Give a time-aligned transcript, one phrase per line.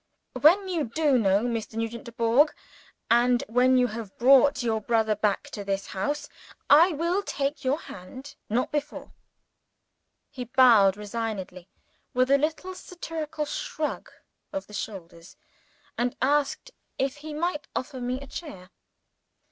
[0.33, 1.75] "When you do know, Mr.
[1.75, 2.55] Nugent Dubourg,
[3.11, 6.27] and when you have brought your brother back to this house,
[6.71, 9.13] I will take your hand not before."
[10.31, 11.69] He bowed resignedly,
[12.15, 14.09] with a little satirical shrug
[14.51, 15.37] of the shoulders,
[15.99, 18.71] and asked if he might offer me a chair.